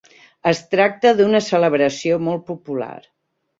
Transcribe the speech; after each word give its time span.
Es 0.51 0.61
tracta 0.71 1.11
d'una 1.19 1.43
celebració 1.49 2.19
molt 2.31 2.45
popular. 2.51 2.93